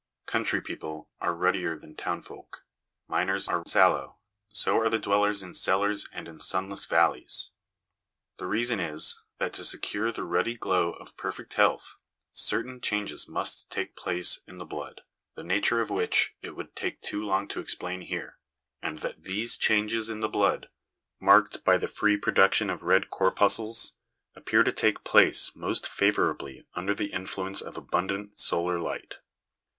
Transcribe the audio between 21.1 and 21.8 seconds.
marked by